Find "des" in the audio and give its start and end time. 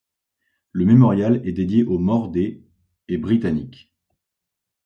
2.29-2.65